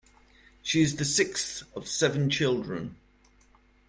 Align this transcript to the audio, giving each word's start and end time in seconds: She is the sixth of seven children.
She 0.63 0.81
is 0.81 0.95
the 0.95 1.05
sixth 1.05 1.61
of 1.75 1.87
seven 1.87 2.31
children. 2.31 2.95